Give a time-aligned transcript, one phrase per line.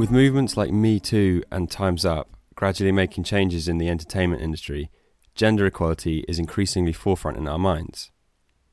[0.00, 4.90] With movements like Me Too and Time's Up gradually making changes in the entertainment industry,
[5.34, 8.10] gender equality is increasingly forefront in our minds.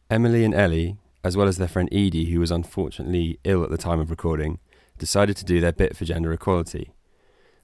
[0.10, 0.96] Emily and Ellie,
[1.26, 4.60] as well as their friend Edie, who was unfortunately ill at the time of recording,
[4.98, 6.94] decided to do their bit for gender equality.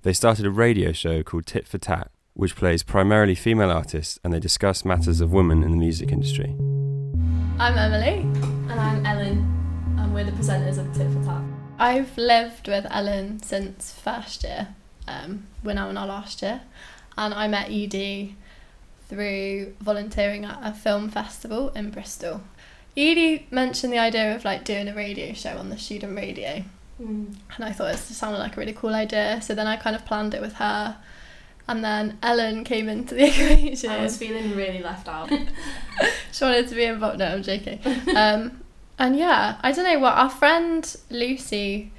[0.02, 4.34] They started a radio show called Tit for Tat, which plays primarily female artists and
[4.34, 6.54] they discuss matters of women in the music industry.
[7.60, 8.24] I'm Emily.
[8.70, 11.43] And I'm Ellen, and we're the presenters of Tit for Tat.
[11.80, 14.70] I've lived with Ellen since first year.
[15.08, 16.62] Um, we're now in our last year,
[17.18, 18.36] and I met Edie
[19.10, 22.42] through volunteering at a film festival in Bristol.
[22.96, 26.64] Edie mentioned the idea of like doing a radio show on the student radio,
[27.02, 27.34] Mm.
[27.56, 29.42] and I thought it sounded like a really cool idea.
[29.42, 30.96] So then I kind of planned it with her,
[31.68, 33.90] and then Ellen came into the equation.
[33.90, 35.28] I was feeling really left out.
[36.32, 37.18] she wanted to be involved.
[37.18, 37.80] No, I'm joking.
[38.16, 38.62] um,
[39.00, 41.92] and yeah, I don't know what our friend Lucy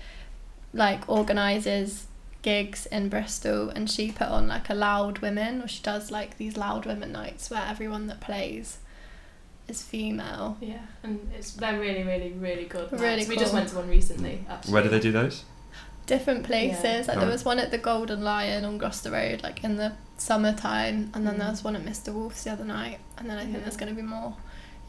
[0.72, 2.06] like organizes
[2.42, 6.36] gigs in Bristol, and she put on like a loud women, or she does like
[6.36, 8.78] these loud women nights where everyone that plays
[9.66, 10.56] is female.
[10.60, 12.92] yeah, and it's they're really, really, really good.
[12.92, 13.28] Really nights.
[13.28, 14.44] We just went to one recently.
[14.48, 14.72] Actually.
[14.74, 15.44] Where do they do those?
[16.06, 16.84] Different places.
[17.06, 17.12] Yeah.
[17.14, 21.10] Like there was one at the Golden Lion on Gloucester Road, like in the summertime,
[21.14, 21.38] and then Mm.
[21.38, 22.12] there was one at Mr.
[22.12, 23.60] Wolf's the other night, and then I think Yeah.
[23.60, 24.34] there's going to be more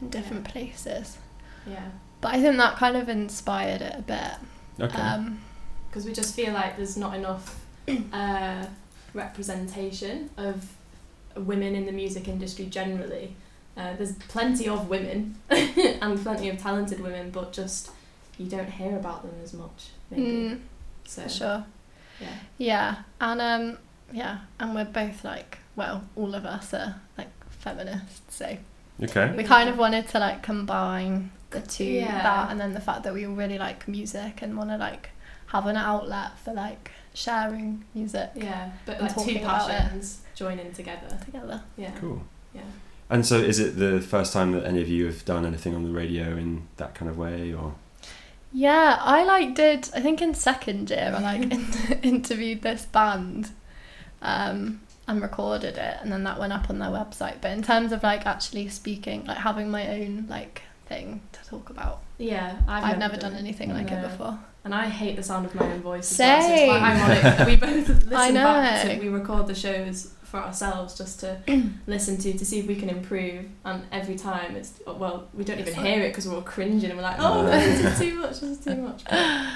[0.02, 1.16] in different places.
[1.66, 1.86] Yeah,
[2.26, 4.84] But I think that kind of inspired it a bit.
[4.84, 5.00] Okay.
[5.00, 5.38] Um,
[5.88, 7.64] because we just feel like there's not enough
[8.12, 8.66] uh,
[9.14, 10.74] representation of
[11.36, 13.36] women in the music industry generally.
[13.76, 17.92] Uh, there's plenty of women and plenty of talented women, but just
[18.38, 19.90] you don't hear about them as much.
[20.10, 20.22] Maybe.
[20.24, 20.60] mm,
[21.04, 21.66] so for sure.
[22.20, 22.34] yeah.
[22.58, 23.78] Yeah, and um,
[24.12, 28.58] yeah, and we're both like, well, all of us are like feminists, so
[29.00, 29.32] okay.
[29.36, 32.22] we kind of wanted to like combine the two, Yeah.
[32.22, 35.10] that and then the fact that we all really like music and want to like
[35.48, 40.20] have an outlet for like sharing music Yeah, but and like two talking about passions
[40.34, 41.18] joining together.
[41.24, 41.62] together.
[41.76, 41.92] Yeah.
[42.00, 42.22] Cool.
[42.54, 42.62] Yeah.
[43.08, 45.84] And so, is it the first time that any of you have done anything on
[45.84, 47.74] the radio in that kind of way, or
[48.52, 49.88] Yeah, I like did.
[49.94, 53.50] I think in second year, I like in- interviewed this band,
[54.22, 57.36] um, and recorded it, and then that went up on their website.
[57.40, 61.70] But in terms of like actually speaking, like having my own like thing to talk
[61.70, 64.38] about, Yeah, I've, never done anything like it before.
[64.64, 66.12] And I hate the sound of my own voice.
[66.12, 66.68] as well, so it's Same.
[66.68, 67.46] quite ironic.
[67.46, 68.94] We both listen I back know.
[68.94, 71.38] to we record the shows for ourselves just to
[71.86, 73.44] listen to to see if we can improve.
[73.64, 76.42] And every time it's well, we don't even It's like- hear it because we're all
[76.42, 77.50] cringing and we're like, oh, No.
[77.50, 79.04] this is too much, this is too much.
[79.04, 79.46] But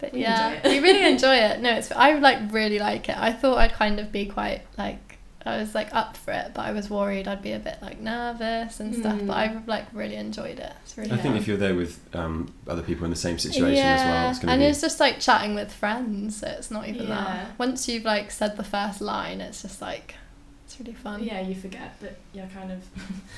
[0.00, 0.72] But We yeah, enjoy it.
[0.72, 1.60] we really enjoy it.
[1.60, 3.16] No, it's I like really like it.
[3.16, 5.07] I thought I'd kind of be quite like
[5.48, 7.98] I was like up for it, but I was worried I'd be a bit like
[8.00, 9.18] nervous and stuff.
[9.26, 9.42] But Mm.
[9.42, 10.72] I've like really enjoyed it.
[10.84, 11.36] It's really I think fun.
[11.36, 14.46] if you're there with um, other people in the same situation as well, it's going
[14.48, 14.66] to and be.
[14.66, 16.36] it's just like chatting with friends.
[16.40, 17.24] So it's not even Yeah.
[17.24, 17.58] that.
[17.58, 20.14] Once you've like said the first line, it's just like
[20.68, 21.24] it's really fun.
[21.24, 22.82] yeah, you forget that you're kind of.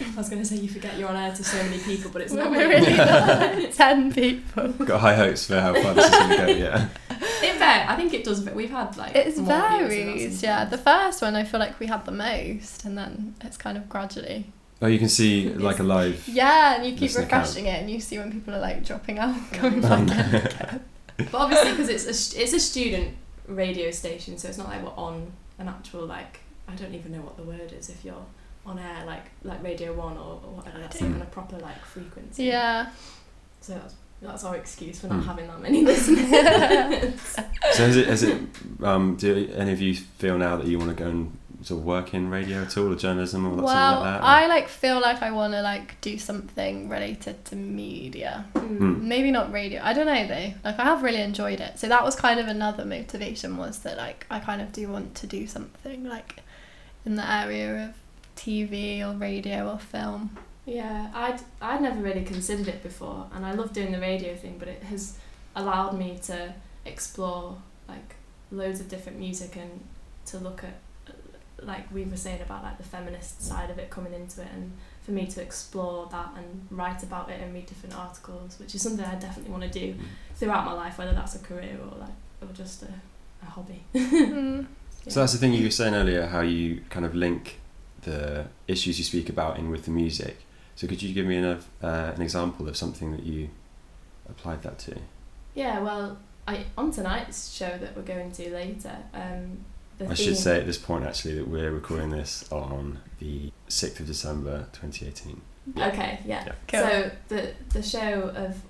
[0.14, 2.22] I was going to say you forget you're on air to so many people, but
[2.22, 4.68] it's not really not ten people.
[4.84, 6.46] Got high hopes for how far this is going to go.
[6.48, 6.88] Yeah.
[7.42, 8.40] It var- I think it does.
[8.40, 10.64] va- We've had like It's more views than that varies, yeah.
[10.66, 13.88] The first one I feel like we had the most, and then it's kind of
[13.88, 14.46] gradually.
[14.82, 16.26] Oh, you can see like a live.
[16.28, 17.42] Yeah, and you keep Listen account.
[17.46, 19.58] refreshing it, and you see when people are like dropping out, Yeah.
[19.58, 20.80] coming back in again.
[21.18, 23.16] But obviously, because it's a it's a student
[23.46, 27.20] radio station, so it's not like we're on an actual like I don't even know
[27.22, 28.24] what the word is if you're
[28.66, 30.78] on air like like Radio One or, or whatever.
[30.78, 32.44] That's like don't- on a proper like frequency.
[32.44, 32.90] Yeah.
[33.60, 35.28] So that's that's our excuse for not Hmm.
[35.28, 37.36] having that many listeners.
[37.72, 38.06] So has it?
[38.08, 38.36] Has it?
[38.82, 41.86] Um, do any of you feel now that you want to go and sort of
[41.86, 44.20] work in radio at all, or journalism, or Well, something like that?
[44.22, 48.46] or- I like feel like I want to like do something related to media.
[48.54, 49.02] Mm.
[49.02, 49.80] Maybe not radio.
[49.84, 50.52] I don't know though.
[50.64, 51.78] Like I have really enjoyed it.
[51.78, 55.14] So that was kind of another motivation was that like I kind of do want
[55.16, 56.36] to do something like
[57.04, 57.94] in the area of
[58.36, 60.36] TV or radio or film.
[60.66, 64.56] Yeah, I'd I'd never really considered it before, and I love doing the radio thing,
[64.58, 65.18] but it has
[65.56, 66.54] allowed me to
[66.84, 67.58] explore
[67.88, 68.14] like
[68.52, 69.80] loads of different music and
[70.26, 70.74] to look at
[71.62, 74.72] like we were saying about like the feminist side of it coming into it, and
[75.02, 78.82] for me to explore that and write about it and read different articles, which is
[78.82, 79.94] something I definitely want to do
[80.36, 82.10] throughout my life, whether that's a career or like
[82.42, 82.88] or just a,
[83.42, 83.82] a hobby.
[83.94, 84.66] Mm.
[85.08, 87.58] So that's the thing you were saying earlier, how you kind of link
[88.02, 90.44] the issues you speak about in with the music.
[90.74, 93.50] So could you give me an, uh, an example of something that you
[94.28, 94.96] applied that to?
[95.54, 98.96] Yeah, well, I on tonight's show that we're going to later.
[99.12, 99.64] Um,
[99.98, 103.52] the I theme, should say at this point actually that we're recording this on the
[103.68, 105.40] 6th of December 2018.
[105.76, 106.44] Okay, yeah.
[106.46, 106.52] Yeah.
[106.68, 106.80] Cool.
[106.80, 108.62] So the the show of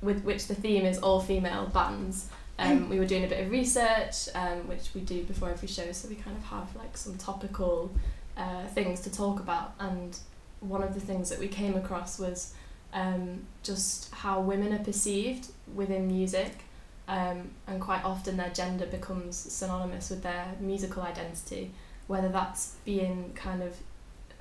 [0.00, 3.50] with which the theme is all female bands um, we were doing a bit of
[3.50, 7.16] research, um, which we do before every show, so we kind of have like some
[7.16, 7.92] topical
[8.36, 9.74] uh, things to talk about.
[9.80, 10.18] And
[10.60, 12.54] one of the things that we came across was
[12.92, 16.64] um, just how women are perceived within music,
[17.08, 21.72] um, and quite often their gender becomes synonymous with their musical identity,
[22.06, 23.76] whether that's being kind of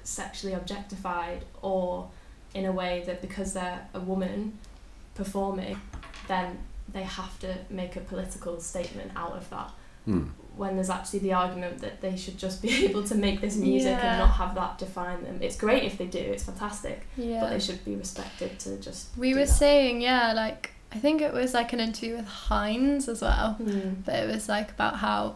[0.03, 2.09] sexually objectified or
[2.53, 4.57] in a way that because they're a woman
[5.15, 5.79] performing,
[6.27, 6.57] then
[6.89, 9.71] they have to make a political statement out of that.
[10.05, 10.23] Hmm.
[10.57, 13.97] When there's actually the argument that they should just be able to make this music
[13.97, 14.09] Yeah.
[14.11, 15.39] and not have that define them.
[15.41, 17.39] It's great if they do, it's fantastic, Yeah.
[17.41, 19.15] but they should be respected to just.
[19.17, 19.51] We do were that.
[19.51, 23.93] saying, yeah, like I think it was like an interview with Haim as well, Hmm.
[24.05, 25.35] but it was like about how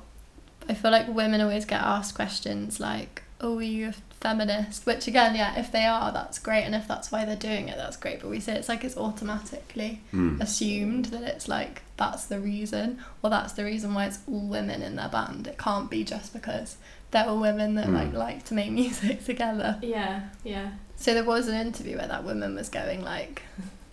[0.68, 5.08] I feel like women always get asked questions like, "Oh, you're you a feminist?" Which
[5.08, 7.98] again, yeah, if they are, that's great, and if that's why they're doing it, that's
[7.98, 8.22] great.
[8.22, 10.42] But we say it's like it's automatically Hmm.
[10.42, 14.82] assumed that it's like that's the reason, or that's the reason why it's all women
[14.82, 15.48] in their band.
[15.48, 16.78] It can't be just because
[17.12, 17.94] they're all women that Mm.
[17.94, 19.80] like like to make music together.
[19.82, 20.72] Yeah, yeah.
[20.98, 23.42] So there was an interview where that woman was going like,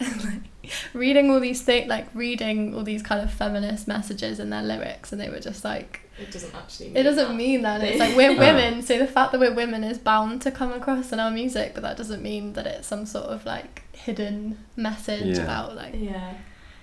[0.95, 5.13] reading all these things, like reading all these kind of feminist messages in their lyrics,
[5.13, 6.97] and they were just like, It doesn't actually.
[6.97, 7.35] it doesn't that.
[7.35, 7.83] mean that.
[7.83, 11.13] It's like we're women, so the fact that we're women is bound to come across
[11.13, 15.37] in our music, but that doesn't mean that it's some sort of like hidden message
[15.37, 15.43] Yeah.
[15.45, 15.95] about like.
[15.97, 16.35] Yeah,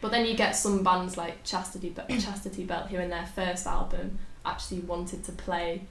[0.01, 3.65] but then you get some bands like Chastity Be- Chastity Belt who, in their first
[3.67, 5.83] album, actually wanted to play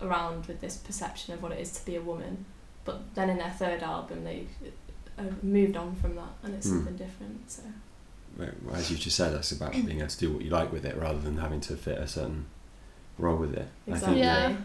[0.00, 2.44] around with this perception of what it is to be a woman,
[2.84, 4.46] but then in their third album they
[5.18, 6.76] uh, moved on from that and it's Hmm.
[6.78, 7.50] something different.
[7.50, 7.62] So
[8.38, 10.84] Well, As you just said, that's about being able to do what you like with
[10.86, 12.46] it rather than having to fit a certain
[13.18, 13.68] role with it.
[13.86, 14.14] I exactly.
[14.22, 14.56] think, Yeah.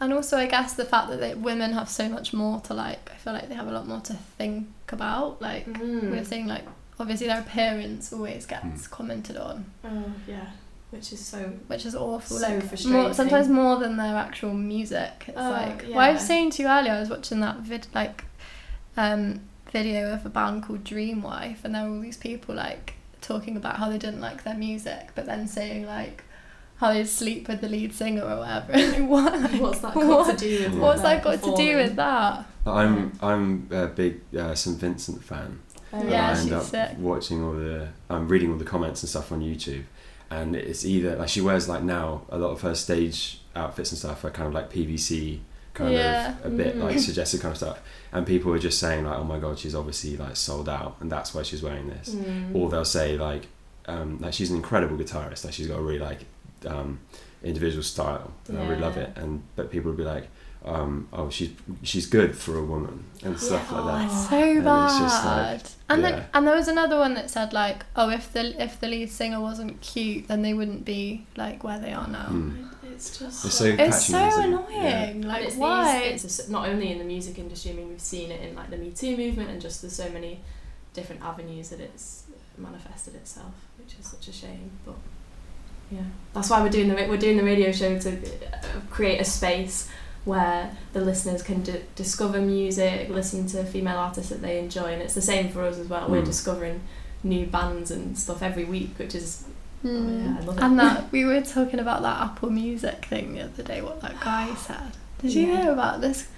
[0.00, 3.10] And also, I guess the fact that they, women have so much more to like,
[3.12, 5.40] I feel like they have a lot more to think about.
[5.42, 6.10] Like, Mm.
[6.10, 6.64] we are saying, like,
[7.00, 8.90] obviously their appearance always gets Mm.
[8.90, 10.46] commented on, Oh yeah,
[10.90, 11.52] which is so.
[11.68, 12.36] which is awful.
[12.38, 15.24] So like, more, sometimes more than their actual music.
[15.28, 17.86] It's Oh, like, well, I was saying to you earlier, I was watching that vid,
[17.94, 18.24] like,
[18.96, 19.40] um,
[19.78, 23.76] video of a band called Dreamwife, and there were all these people, like, talking about
[23.80, 26.22] how they didn't like their music, but then saying, like,
[26.76, 28.72] how they'd sleep with the lead singer or whatever.
[28.72, 29.52] like, what?
[29.62, 30.74] What's that got What- to do with?
[30.78, 32.44] What's they're that got to do with that?
[32.66, 35.60] I'm I'm a big uh, St Vincent fan.
[35.92, 36.90] Oh, and Yeah, I she's end up sick.
[36.98, 39.84] watching all the I'm reading all the comments and stuff on YouTube,
[40.30, 43.98] and it's either like she wears like now a lot of her stage outfits and
[43.98, 45.40] stuff are kind of like PVC
[45.74, 46.38] kind Yeah.
[46.38, 47.80] of a bit like suggestive kind of stuff,
[48.12, 51.10] and people were just saying like oh my god she's obviously like sold out and
[51.10, 52.54] that's why she's wearing this, Mm.
[52.54, 53.48] or they'll say like
[53.86, 56.20] um, like she's an incredible guitarist like she's got a really like
[56.66, 57.00] um,
[57.42, 60.28] individual style and I really love it and but people would be like
[60.64, 61.50] um, oh she's
[61.82, 63.80] she's good for a woman and stuff Yeah.
[63.80, 64.14] like that.
[64.14, 65.52] It's so And bad.
[65.62, 66.10] like- and yeah.
[66.10, 69.10] then and there was another one that said like, oh, if the if the lead
[69.10, 72.28] singer wasn't cute, then they wouldn't be like where they are now.
[72.30, 72.70] Mm.
[72.94, 73.44] It's just.
[73.44, 74.76] It's so It's so annoying.
[74.76, 76.10] And Like it's why?
[76.10, 77.72] These, it's a s not only in the music industry.
[77.72, 80.08] I mean, we've seen it in like the Me Too movement, and just there's so
[80.10, 80.40] many
[80.94, 82.24] different avenues that it's
[82.56, 84.70] manifested itself, which is such a shame.
[84.86, 84.96] But
[85.90, 89.24] yeah, that's why we're doing the we're doing the radio show to uh, create a
[89.24, 89.88] space
[90.24, 95.02] where the listeners can d- discover music, listen to female artists that they enjoy, and
[95.02, 96.08] it's the same for us as well.
[96.08, 96.32] We're Mm.
[96.34, 96.80] discovering
[97.22, 99.44] new bands and stuff every week, which is
[99.84, 100.24] Mm.
[100.40, 100.62] yeah, love it.
[100.62, 103.82] And that we were talking about that Apple Music thing the other day.
[103.82, 104.92] What that guy said.
[105.18, 106.28] Did you hear about this?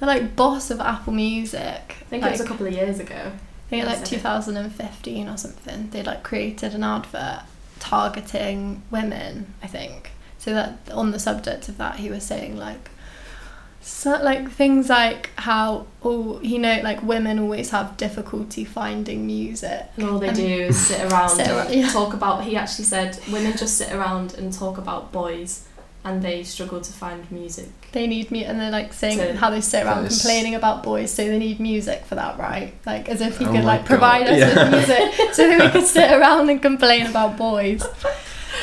[0.00, 1.60] The like boss of Apple Music.
[2.00, 3.14] I think like, it was a couple of years ago.
[3.14, 5.90] I think Yeah, like so- 2015 or something.
[5.90, 7.42] They like created an advert
[7.80, 9.54] targeting women.
[9.62, 12.90] I think so that on the subject of that, he was saying like.
[13.80, 19.82] So, like things like how oh you know like women always have difficulty finding music
[19.96, 21.88] And all they And- do is sit around Sit and around, yeah.
[21.90, 22.44] talk about.
[22.44, 25.66] He actually said women just sit around and talk about boys,
[26.04, 27.68] and they struggle to find music.
[27.92, 30.20] they need me and they're like saying So- how they sit around Yes.
[30.20, 33.52] complaining about boys so they need music for that right like as if he Oh
[33.52, 34.48] could my like provide us Yeah.
[34.48, 35.04] with music
[35.34, 37.82] so that we could sit around and complain about boys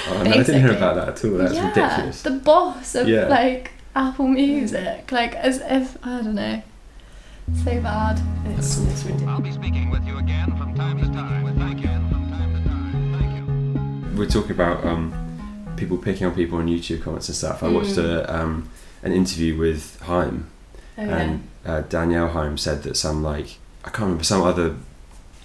[0.07, 1.37] Oh, no, I didn't hear about that at all.
[1.39, 2.21] That's yeah ridiculous.
[2.21, 3.25] the boss of Yeah.
[3.27, 6.61] like apple music like as if i don't know
[7.63, 8.19] so bad
[8.57, 9.27] It's, it's ridiculous.
[9.29, 11.45] I'll be speaking with you again from time to time.
[11.59, 11.87] Thank you.
[12.09, 13.19] From time to time.
[13.19, 14.17] Thank you.
[14.17, 15.13] We're talking about um,
[15.77, 17.61] people picking on people on YouTube comments and stuff.
[17.61, 18.03] I watched Mm.
[18.03, 18.69] a, um,
[19.03, 20.47] an interview with Haim,
[20.97, 21.17] Oh, yeah.
[21.17, 24.75] and uh, Danielle Haim said that some like I can't remember some other.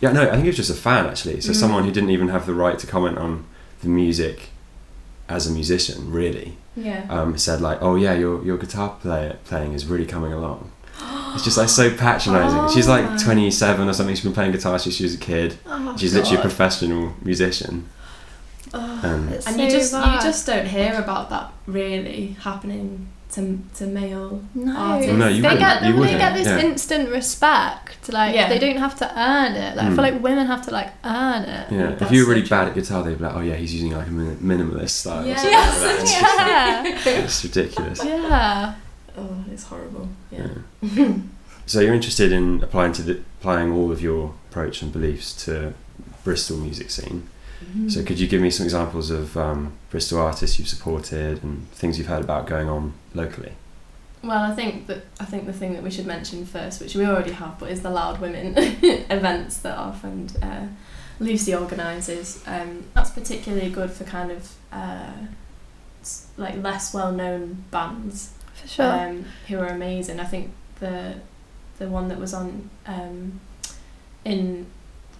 [0.00, 1.42] Yeah, no, I think it was just a fan actually.
[1.42, 1.56] So Mm.
[1.56, 3.44] someone who didn't even have the right to comment on
[3.82, 4.48] the music
[5.30, 7.06] as a musician, really, yeah.
[7.08, 10.70] um, said like, "Oh yeah, your your guitar player playing is really coming along."
[11.34, 12.74] It's just like so patronising.
[12.74, 14.14] She's Oh like 27 or something.
[14.16, 15.56] She's been playing guitar since she was a kid.
[15.64, 17.88] oh, She's literally a professional musician.
[18.74, 20.14] Oh, And and so you just bad.
[20.14, 25.12] you just don't hear about that really happening to to male No, artists.
[25.16, 25.60] No, you they wouldn't.
[25.60, 26.58] get You they get this yeah.
[26.60, 28.08] instant respect.
[28.12, 28.48] Like Yeah.
[28.48, 29.76] they don't have to earn it.
[29.76, 29.94] Like I Mm.
[29.94, 31.70] feel like women have to like earn it.
[31.72, 34.08] yeah, if you're really bad at guitar, they'd be like, "Oh yeah, he's using like
[34.08, 35.36] a minimalist style." Yeah.
[35.36, 36.00] something Yes, like that.
[36.02, 36.46] It's just like-
[37.06, 38.04] yeah, it's ridiculous.
[38.04, 38.74] yeah.
[39.18, 40.08] Oh, it's horrible.
[40.30, 40.46] Yeah.
[40.82, 41.12] Yeah.
[41.66, 45.74] So you're interested in applying to the, applying all of your approach and beliefs to
[46.24, 47.28] Bristol music scene.
[47.88, 51.98] So could you give me some examples of um, Bristol artists you've supported and things
[51.98, 53.52] you've heard about going on locally?
[54.22, 57.06] Well, I think that I think the thing that we should mention first, which we
[57.06, 60.66] already have, but is the Loud Women events that our friend uh,
[61.20, 62.42] Lucy organises.
[62.46, 65.12] Um, that's particularly good for kind of uh,
[66.36, 68.86] like less well known bands For sure.
[68.92, 70.20] um, who are amazing.
[70.20, 70.50] I think
[70.80, 71.16] the
[71.78, 73.40] the one that was on um,
[74.24, 74.66] in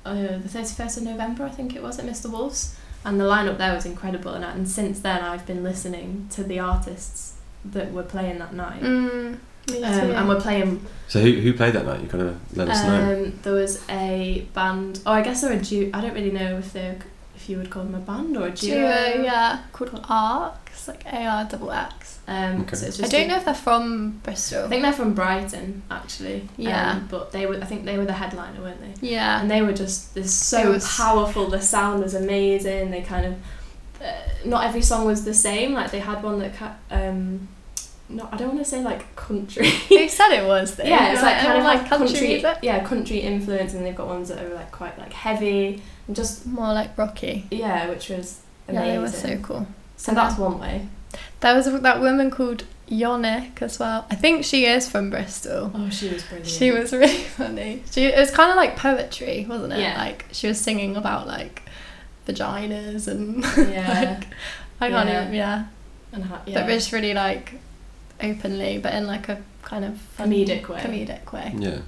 [0.04, 3.24] uh, the thirty first of November, I think it was at Mr Wolf's, and the
[3.24, 4.32] lineup there was incredible.
[4.34, 8.82] And, and since then, I've been listening to the artists that were playing that night,
[8.82, 9.84] mm, me too.
[9.84, 10.84] um, and we're playing.
[11.08, 12.00] So who, who played that night?
[12.00, 13.24] You kind of let us know.
[13.24, 15.00] Um, there was a band.
[15.04, 15.90] Oh, I guess they're a duo.
[15.92, 17.04] I don't really know if they are if
[17.50, 18.76] you would call them a band or a duo.
[18.76, 22.18] duo, yeah, called ARXX, like A R double X.
[22.28, 22.76] Um, Okay.
[22.76, 24.64] so it's I don't a- know if they're from Bristol.
[24.64, 26.48] I think they're from Brighton, actually.
[26.56, 26.92] Yeah.
[26.92, 27.56] Um, but they were.
[27.56, 29.08] I think they were the headliner, weren't they?
[29.08, 33.26] yeah, and they were just they're so was- powerful the sound was amazing they kind
[33.26, 33.34] of
[34.02, 34.12] uh,
[34.44, 37.48] not every song was the same like they had one that ca- um
[38.08, 40.76] not I don't want to say like country they said it was.
[40.76, 40.84] Though.
[40.84, 43.94] yeah it's They were like kind of like country, country, yeah country influence and they've
[43.94, 47.46] got ones that are like quite like heavy and just more like rocky.
[47.50, 49.66] yeah which was Yeah, amazing they were so cool.
[49.96, 50.88] so that's one way
[51.40, 54.04] There was that woman called Yonick as well.
[54.10, 55.70] I think she is from Bristol.
[55.74, 57.82] oh she was brilliant She was really funny.
[57.90, 59.78] She it was kind of like poetry, wasn't it?
[59.80, 59.96] Yeah.
[59.96, 61.62] Like she was singing about like
[62.26, 64.26] vaginas and yeah like
[64.80, 65.22] I can't Yeah.
[65.22, 65.64] even yeah.
[66.12, 67.54] and ha- But just really like
[68.22, 70.80] openly, but in like a kind of funny, Comedic way.
[70.80, 71.54] Comedic way.
[71.56, 71.78] Yeah.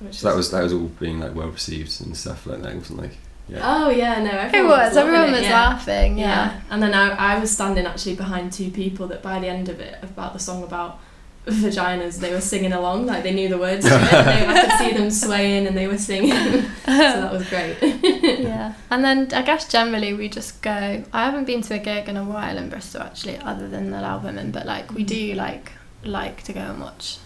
[0.00, 2.72] which So that was that was all being like well received and stuff like that.
[2.72, 3.16] It wasn't like
[3.48, 3.60] yeah.
[3.62, 4.94] oh yeah no It everyone was.
[4.94, 5.52] loving Everyone it, was yeah.
[5.52, 6.18] laughing.
[6.18, 6.24] Yeah.
[6.26, 6.60] Yeah.
[6.70, 9.80] And then I, I was standing actually behind two people that by the end of
[9.80, 11.00] it, about the song about
[11.46, 14.10] vaginas, they were singing along, like they knew the words to it.
[14.10, 16.30] They, I could see them swaying and they were singing.
[16.84, 17.76] so that was great.
[18.40, 18.74] yeah.
[18.90, 21.02] And then I guess generally we just go.
[21.12, 24.00] I haven't been to a gig in a while in Bristol actually, other than the
[24.00, 24.50] Loud Women.
[24.50, 25.08] But like we mm.
[25.08, 25.72] do like
[26.04, 27.18] like to go and watch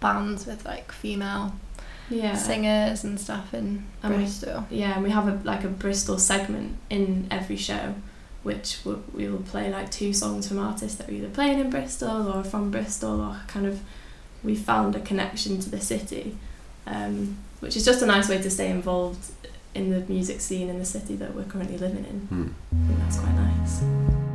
[0.00, 1.54] bands with like female
[2.10, 2.34] Yeah.
[2.36, 4.66] singers and stuff in And we- Bristol.
[4.70, 7.94] Yeah, and we have a like a Bristol segment in every show,
[8.42, 11.70] which w- we will play like two songs from artists that are either playing in
[11.70, 13.80] Bristol or from Bristol or kind of
[14.44, 16.36] we found a connection to the city,
[16.86, 19.30] um, which is just a nice way to stay involved
[19.74, 22.20] in the music scene in the city that we're currently living in.
[22.28, 22.48] Hmm.
[22.72, 24.31] I think that's quite nice.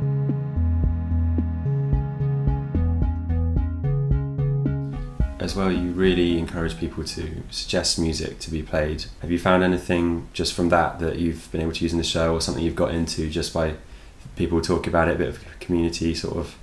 [5.40, 9.04] As well, you really encourage people to suggest music to be played.
[9.20, 12.04] Have you found anything just from that that you've been able to use in the
[12.04, 13.74] show, or something you've got into just by
[14.36, 16.56] people talking about it, a bit of community sort of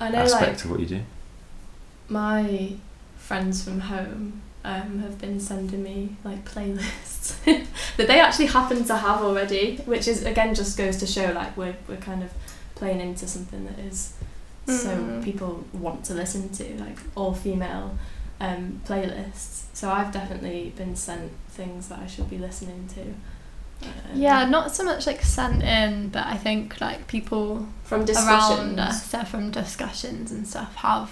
[0.00, 1.02] I know aspect like of what you do?
[2.08, 2.72] my
[3.16, 7.36] friends from home um, have been sending me like playlists
[7.96, 11.56] that they actually happen to have already, which is again just goes to show like
[11.56, 12.32] we're we're kind of
[12.74, 14.14] playing into something that is
[14.66, 15.22] so Mm.
[15.24, 17.96] people want to listen to like all female
[18.40, 19.64] um, playlists.
[19.72, 23.02] So I've definitely been sent things that I should be listening to.
[23.86, 28.06] Um, Yeah, not so much like sent in, but I think like people from around
[28.06, 28.78] discussions.
[28.78, 31.10] us, they're from discussions and stuff, have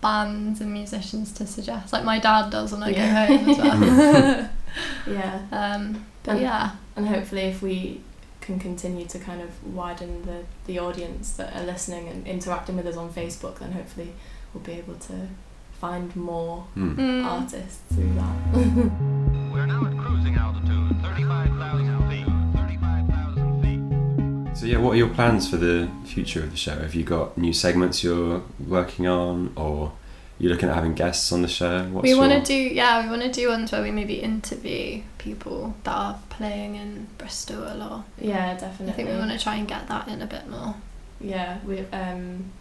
[0.00, 1.92] bands and musicians to suggest.
[1.92, 3.28] Like my dad does when I Yeah.
[3.28, 4.48] go home as well.
[5.08, 5.40] Yeah.
[5.52, 8.00] um, but And- yeah, and hopefully if we
[8.48, 12.86] can continue to kind of widen the, the audience that are listening and interacting with
[12.86, 14.14] us on Facebook then hopefully
[14.54, 15.28] we'll be able to
[15.72, 16.66] find more.
[16.74, 17.24] Mm.
[17.24, 18.36] artists through that.
[19.52, 22.26] We're now at cruising altitude, 35,000 feet.
[22.56, 24.56] 35,000 feet.
[24.56, 26.76] So yeah, what are your plans for the future of the show?
[26.78, 29.92] Have you got new segments you're working on, or
[30.38, 31.84] you're looking at having guests on the show?
[31.90, 34.14] What's we want your- to do yeah, we want to do ones where we maybe
[34.20, 38.04] interview people that are playing in Bristol a lot.
[38.20, 38.92] yeah, definitely.
[38.92, 40.74] I think we want to try and get that in a bit more.
[41.20, 42.52] yeah, we um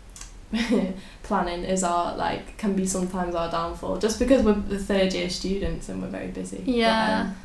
[1.23, 5.29] planning is our like can be sometimes our downfall just because we're the third year
[5.29, 6.57] students and we're very busy.
[6.59, 7.21] But, Yeah.
[7.21, 7.35] um,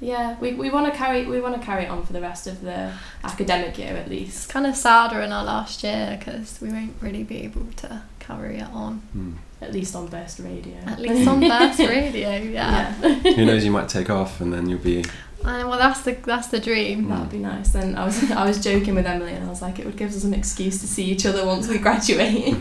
[0.00, 2.46] yeah, we, we want to carry we want to carry it on for the rest
[2.46, 2.92] of the
[3.22, 6.94] academic year at least It's kind of sadder in our last year because we won't
[7.00, 8.98] really be able to carry it on.
[9.12, 9.32] Hmm.
[9.60, 10.76] at least on Burst Radio.
[10.86, 12.92] At least on Burst Radio, yeah.
[13.36, 13.64] Who knows?
[13.64, 15.04] You might take off, and then you'll be.
[15.44, 17.08] And well, that's the that's the dream.
[17.08, 17.74] That would be nice.
[17.74, 20.10] And I was I was joking with Emily, and I was like, it would give
[20.14, 22.54] us an excuse to see each other once we graduate.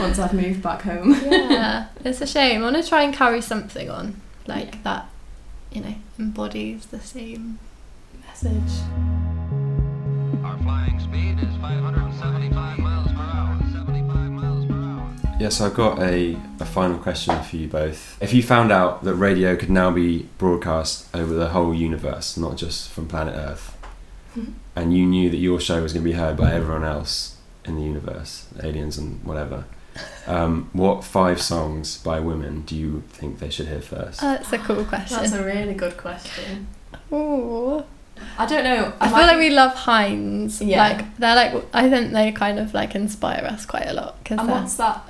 [0.00, 1.12] once I've moved back home.
[1.24, 2.62] yeah, it's a shame.
[2.62, 5.08] I want to try and carry something on like that,
[5.74, 7.58] you know, embodies the same.
[8.26, 8.82] Message.
[10.44, 13.58] Our flying speed is 575 miles per hour.
[13.72, 15.14] 75 miles per hour.
[15.40, 18.16] Yeah, so I've got a, a final question for you both.
[18.22, 22.56] If you found out that radio could now be broadcast over the whole universe, not
[22.56, 23.76] just from planet Earth,
[24.34, 24.52] hmm.
[24.76, 27.76] and you knew that your show was going to be heard by everyone else in
[27.76, 29.64] the universe, aliens and whatever,
[30.26, 34.22] um, what five songs by women do you think they should hear first?
[34.22, 35.18] Oh, that's a cool question.
[35.18, 36.68] That's a really good question.
[37.12, 37.84] Ooh.
[38.38, 38.92] I don't know.
[39.00, 40.48] I feel like we love Haim.
[40.60, 40.88] Yeah.
[40.88, 44.38] Like they're like I think they kind of like inspire us quite a lot because
[44.38, 45.04] And what's that?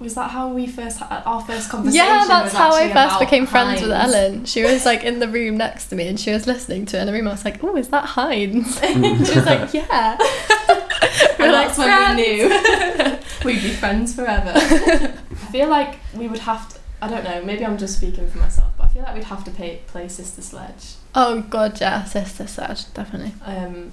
[0.00, 2.04] Was that how we first had our first conversation?
[2.04, 4.44] yeah, that's was how I first about became friends with Ellen.
[4.44, 7.00] She was like in the room next to me and she was listening to it
[7.00, 7.28] in the room.
[7.28, 11.76] I was like, "Oh, is that Haim?" she was like, "Yeah." we And were like,
[11.76, 13.13] that's when we knew
[13.44, 14.52] we'd be friends forever.
[14.54, 16.78] I feel like we would have to.
[17.02, 17.42] I don't know.
[17.44, 20.08] Maybe I'm just speaking for myself, but I feel like we'd have to pay, play
[20.08, 20.94] Sister Sledge.
[21.14, 23.92] "Oh God, yeah, sister Sledge, definitely." Um,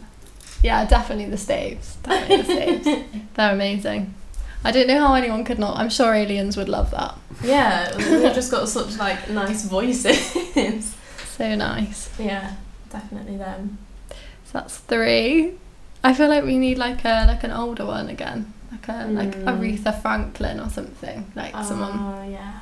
[0.63, 1.98] Yeah, definitely the Staves.
[2.03, 2.43] Definitely the
[2.84, 3.03] Staves.
[3.34, 4.13] They're amazing.
[4.63, 5.77] I don't know how anyone could not.
[5.77, 7.15] I'm sure aliens would love that.
[7.43, 10.38] yeah, we've just got such like nice voices.
[11.38, 12.10] So nice.
[12.20, 12.55] yeah,
[12.91, 13.79] definitely them.
[14.46, 15.53] So that's three.
[16.03, 19.36] I feel like we need like a like an older one again, like a like
[19.36, 19.44] Mm.
[19.60, 21.92] Aretha Franklin or something, like someone.
[22.00, 22.60] Oh yeah,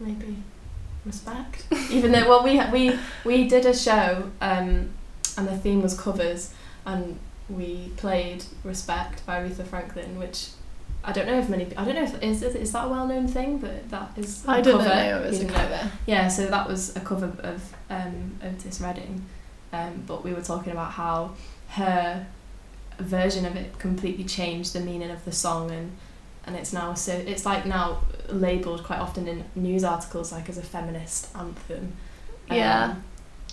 [0.00, 0.36] maybe
[1.04, 1.66] respect.
[1.90, 4.90] Even though, well, we we we did a show, um,
[5.36, 6.52] and the theme was covers,
[6.86, 7.18] and
[7.48, 10.48] we played "Respect" by Aretha Franklin, which
[11.04, 11.64] I don't know if many.
[11.76, 14.44] I don't know if is is, that a well known thing, but that is.
[14.46, 14.94] a I didn't cover.
[14.94, 15.90] know it was a cover.
[16.06, 19.24] Yeah, so that was a cover of um, Otis Redding,
[19.72, 21.34] um, but we were talking about how
[21.68, 22.26] her
[22.98, 25.92] version of it completely changed the meaning of the song and
[26.44, 30.58] and it's now so it's like now labeled quite often in news articles like as
[30.58, 31.92] a feminist anthem.
[32.50, 32.84] Yeah.
[32.84, 33.04] Um,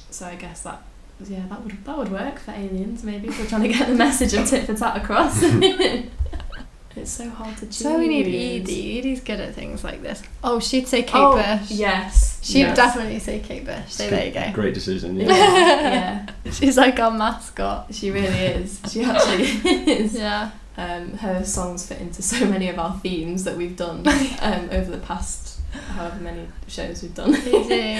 [0.10, 0.82] so I guess that
[1.26, 3.96] yeah that would that would work for aliens maybe if we're trying to get the
[3.96, 5.42] message of tit for tat across.
[6.96, 7.78] it's so hard to choose.
[7.78, 9.00] So we need Edie.
[9.00, 10.24] Edie's good at things like this.
[10.44, 12.35] Oh, she'd say Kate Oh yes.
[12.46, 12.76] She'd yes.
[12.78, 13.90] definitely say Kate Bush.
[13.90, 14.52] So there you go.
[14.54, 15.16] Great decision.
[15.16, 16.26] Yeah, Yeah.
[16.46, 17.94] yeah, She's like our mascot.
[17.94, 18.80] she really is.
[18.92, 19.46] She actually
[19.92, 20.14] is.
[20.14, 20.52] Yeah.
[20.78, 24.06] Um, her songs fit into so many of our themes that we've done
[24.42, 27.32] um, over the past however many shows we've done.
[27.32, 27.42] They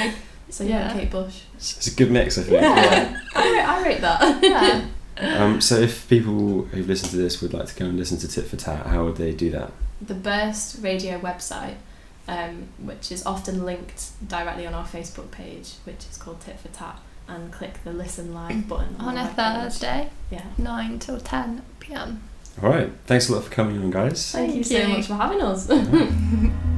[0.10, 0.12] do.
[0.50, 0.94] So yeah, Yeah.
[0.94, 1.42] Kate Bush.
[1.56, 2.62] It's it's a good mix, I think.
[2.62, 4.44] Yeah, I, rate, I rate that.
[4.44, 4.86] Yeah.
[5.18, 8.28] Um, so if people who've listened to this would like to go and listen to
[8.28, 9.72] Tit for Tat, how would they do that?
[10.02, 11.76] The Burst Radio website,
[12.28, 16.70] um, which is often linked directly on our Facebook page, which is called Tit for
[16.70, 19.36] Tat, and click the Listen Live button On the a webpage.
[19.64, 20.46] Thursday, Yeah.
[20.58, 22.22] 9 till 10 pm.
[22.64, 22.92] All right.
[23.06, 24.32] Thanks a lot for coming on, guys.
[24.32, 25.68] Thank, you Thank so much for having us.
[25.68, 26.52] Much higher